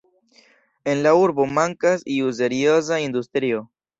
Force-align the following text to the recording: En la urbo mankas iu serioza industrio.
En 0.93 1.01
la 1.07 1.11
urbo 1.25 1.45
mankas 1.59 2.05
iu 2.15 2.33
serioza 2.39 3.01
industrio. 3.07 3.63